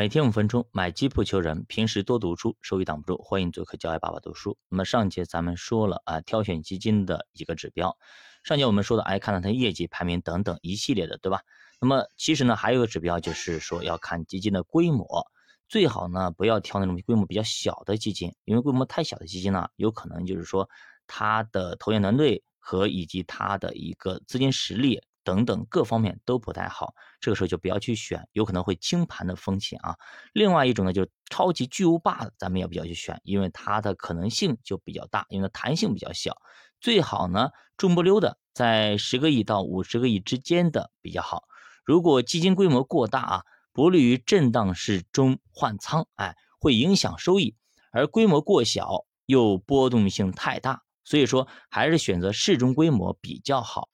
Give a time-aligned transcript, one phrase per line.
[0.00, 1.62] 每天五分钟，买基不求人。
[1.68, 3.22] 平时多读书，收益挡不住。
[3.22, 4.56] 欢迎做客教爱爸爸读书。
[4.70, 7.94] 那么上节咱们说了啊，挑选基金的一个指标。
[8.42, 11.42] 上节我们说的，哎，看到它业绩排名等等一系列的，对吧？
[11.82, 15.06] 那么其实呢，还有个指标就是说要看基金的规模，
[15.68, 20.66] 最好呢不要挑那种规模比较小的基金，因为规模太小的基金呢，有可能就是说
[21.06, 25.02] 它的投研团队和以及它的一个资金实力。
[25.22, 29.96] 等等各方面都不太好，这个时候就不要去选，有可能会清盘的风险啊。
[30.32, 36.36] 另外一种呢，就是超级巨无霸，咱们也不要去选，因为它的可能性就比较大，因为它弹性比较小。
[36.80, 41.44] 最好呢，中不溜的，在十个亿到五十个亿之间的比较好。
[41.84, 47.54] 如果基金规模过大啊，不利于震荡市中换仓，哎，会影响收益；
[47.92, 53.88] 而规模过小又波动性太大，所以说还是选择适中规模比较好。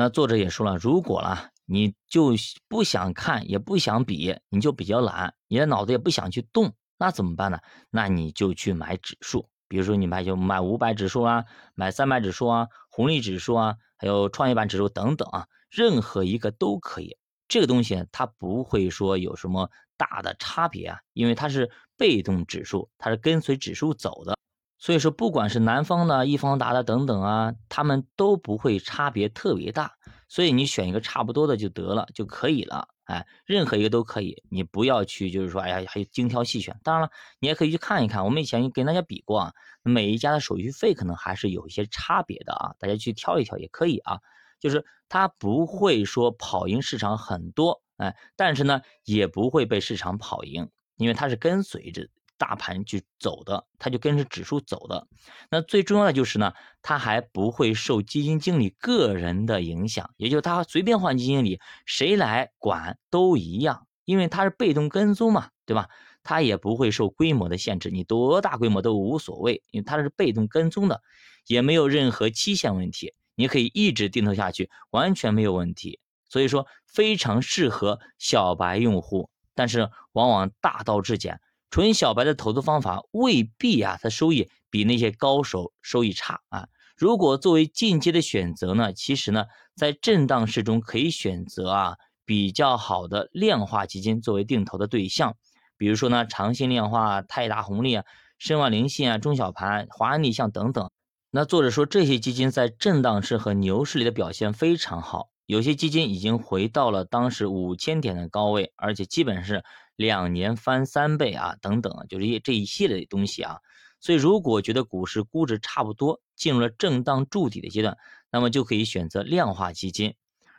[0.00, 2.32] 那作者也说了，如果啦，你就
[2.68, 7.58] 不想看，也不想比，你就比较懒，你的脑子也不想去动，那怎么办呢？
[7.90, 17.18] 那你就去买指数，比如说你买就买五百指数啊，买三百指数啊，红利指数啊，还有创业板指数等等啊，任何一个都可以。
[17.46, 24.38] 这个东西它不会说有什么大的差别啊，因为它是被动指数，它是跟随指数走的。
[24.80, 29.92] 所以说，不管是南方的、易方达的等等啊，他们都不会差别特别大。
[30.26, 32.88] 所以你选一个差不多的就得了，就可以了。
[33.04, 36.80] 哎，任何一个都可以，你不要去就是说，哎呀，还精挑细选。
[36.82, 38.24] 当然了，你也可以去看一看。
[38.24, 44.18] 我们以前跟大家比过啊，每一家的手续费可能还是有一些差别的啊，大家去挑一挑也可以啊。
[44.60, 52.08] 就是它不会说跑赢市场很多，哎，但是呢，也不会被市场跑赢，因为它是跟随着。
[52.40, 55.06] 大盘去走的，它就跟着指数走的。
[55.50, 65.90] 那最重要的就是呢，它还不会受基金经理个人的影响，也就是它随便换基金经理，谁来管都一样，因为它是被动跟踪嘛，对吧？
[66.22, 71.02] 它也不会受规模的限制，你多大规模都无所谓，因为它是被动跟踪的，
[71.46, 76.00] 也没有任何期限问题，你可以一直定投下去，完全没有问题。
[76.30, 81.38] 所以说非常适合小白用户，但是往往大道至简。
[81.70, 86.66] 纯小白的投资方法未必啊，它收益比那些高手收益差啊。
[86.96, 89.44] 如果作为进阶的选择呢，其实呢，
[89.76, 95.36] 在震荡市中可以选择啊比较好的量化基金作为定投的对象，
[95.78, 98.04] 比如说呢，长信量化、泰达红利啊、
[98.38, 100.90] 申万灵信啊、中小盘、华安逆向等等。
[101.30, 109.62] 那作者说这些基金在震荡市和牛市里的表现非常好，有些基金已经回到了当时五千点的高位，而且基本是。
[110.00, 113.58] 两年翻三倍啊，等等，就是一这一系列的东西啊。
[114.00, 117.98] 所以，如果觉得股市估值差不多，进入了震荡筑底的阶段，
[118.32, 120.14] 那么就可以选择量化基金。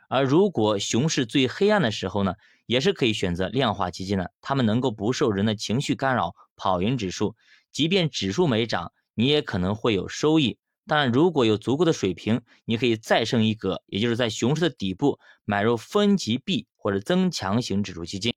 [0.08, 2.34] 而如果熊市最黑暗的时候呢，
[2.66, 4.30] 也是可以选择量化基金的。
[4.40, 7.34] 他们能够不受人的情绪干扰，跑赢指数。
[7.72, 10.56] 即便指数没涨，你也可能会有收益。
[10.86, 18.31] 当然，如果有足够的水平，你可以再升一格，也就是在熊市的底部买入分级币或者增强型指数基金。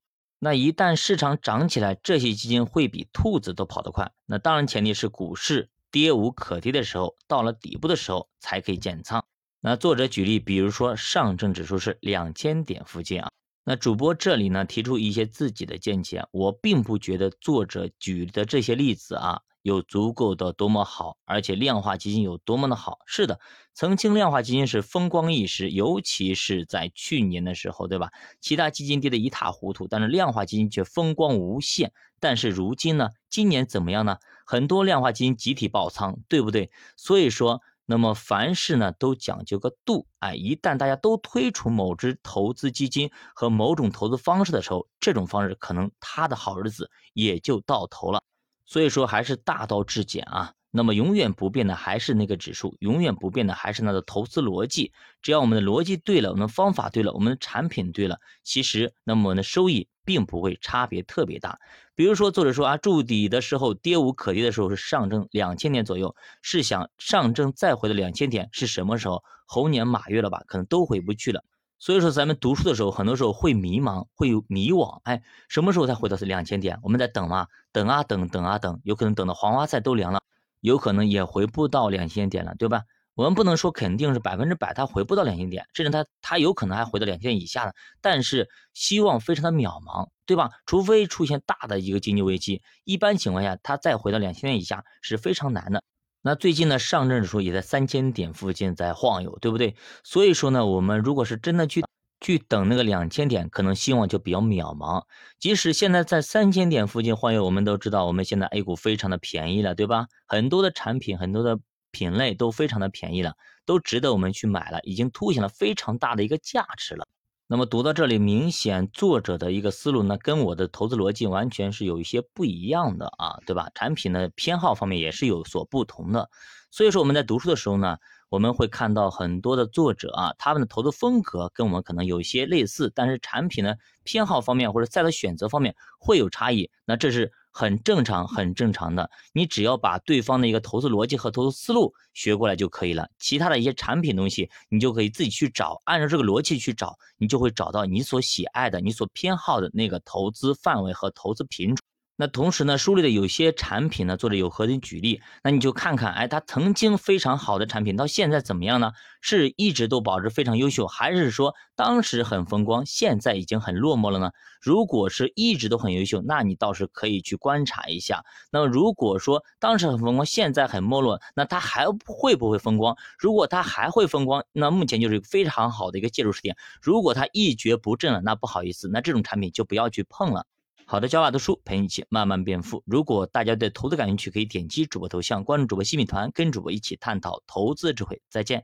[0.46, 4.12] 那一旦市场涨起来，这些基金会比兔子都跑得快。
[4.28, 9.26] 那当然前提是股市跌无可跌的时候，到了底部的时候才可以建仓。
[9.60, 13.32] 那作者举例，比如说上证指数是两千点附近啊。
[13.64, 19.42] 那主播这里呢提出一些自己的见解，我并不觉得作者举的这些例子啊。
[19.66, 23.00] 有足够的多么好，而且量化基金有多么的好？
[23.08, 23.40] 是的，
[23.74, 28.12] 曾经量化基金是风光一时，尤其是在去年的时候，对吧？
[28.40, 31.92] 其他基金跌得一塌糊涂，但是量化基金却风光无限。
[32.20, 33.10] 但是如今呢？
[33.28, 34.18] 今年怎么样呢？
[34.46, 36.70] 很多量化基金集体爆仓，对不对？
[36.96, 48.22] 所以说，那么凡事呢都讲究个度，哎，一旦大家都推出某只投资基金和某种投资方式的时候，这种方式可能它的好日子也就到头了。
[48.66, 54.92] 所以说还是大道至简啊，那么永远不变的还是那个指数，永远不变的还是那个投资逻辑。
[55.22, 61.60] 只要我们的逻辑对了，我们的方法对了，我们的产品对了，其实那么我们的收益并不会差别特别大。
[61.96, 69.24] 比如说作者说啊，筑底的时候跌无可跌的时候是上证两千点左右，试想上证再回到两千点是什么时候？
[69.48, 70.42] 猴年马月了吧？
[70.48, 71.44] 可能都回不去了。
[71.78, 75.02] 所以说，咱们读书的时候，很多时候会迷茫，会有迷惘。
[75.04, 76.80] 哎，什么时候才回到是两千点？
[76.84, 77.48] 我们在等吗？
[77.72, 80.22] 等啊等，等啊等，有可能等到黄花菜都凉了，
[80.62, 82.84] 有可能也回不到两千点了，对吧？
[83.14, 90.50] 我们不能说肯定是百分之百它回不到两千点，甚至它它有可能还回到两千以下的，但是希望非常的渺茫，对吧？
[90.66, 95.84] 除非出现大的一个经济危机，一般情况下，它再回到两千点以下是非常难的。
[96.28, 99.76] 那最近呢，上证指数也在三千点附近在晃悠，对不对？
[100.04, 101.84] 所以说呢，我们如果是真的去
[102.20, 105.04] 去等那个两千点，可能希望就比较渺茫。
[105.38, 110.08] 即使现在在三千点附近晃悠，我们都知道，我们现在 A 股非常的便宜了，对吧？
[110.26, 111.60] 很多的产品，很多的
[111.92, 117.06] 品类都非常的便宜了，都值得我们去买了，已经凸显了非常大的一个价值了。
[117.48, 123.70] 那么读到这里，明显作者的一个思路呢，跟我的投资逻辑完全是有一些不一样的啊，对吧？
[123.76, 126.30] 产品的偏好方面也是有所不同的。
[126.72, 127.98] 所以说我们在读书的时候呢。
[128.30, 139.10] 我们会看到很多的作者啊，他们的投资风格跟我们可能有一些类似，但是产品呢偏好方面或者赛道选择方面会有差异，那这是很正常、很正常的。
[139.32, 151.78] 你只要把对方的一个投资逻辑和投资思路学过来就可以了，其他的一些产品东西你就可以自己去找，按照这个逻辑去找，你就会找到你所喜爱的、你所偏好的那个投资范围和投资品种。
[152.18, 158.94] 那同时呢，书里的有些产品呢，作者有和你举例，那你就看看，哎，它曾经非常好的产品，到现在怎么样呢？
[159.20, 164.32] 是一直都保持非常优秀，还是说当时很风光，现在已经很落寞了呢？
[164.62, 168.24] 如果是一直都很优秀，那你倒是可以去观察一下。
[168.50, 172.96] 那么如果说当时很风光，现在很没落，那它还会不会风光？
[173.20, 176.56] 如果它还会风光，那目前就是非常好的一个介入时点。
[176.82, 180.46] 如果它一蹶不振了，那不好意思，那这种产品就不要去碰了。
[180.88, 182.84] 好的，教法读书陪你一起慢慢变富。
[182.86, 188.22] 如果大家对投资感兴趣，可以点击主播头像关注主播新米团，跟主播一起探讨投资智慧。
[188.30, 188.54] 再见。